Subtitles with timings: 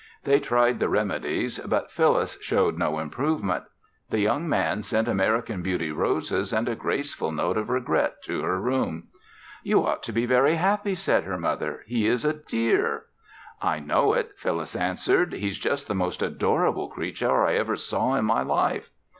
[0.23, 3.65] They tried the remedies, but Phyllis showed no improvement.
[4.09, 8.59] The young man sent American Beauty roses and a graceful note of regret to her
[8.59, 9.09] room.
[9.61, 11.81] "You ought to be very happy," said her mother.
[11.85, 13.03] "He is a dear."
[13.61, 15.33] "I know it," Phyllis answered.
[15.33, 18.89] "He's just the most adorable creature I ever saw in my life."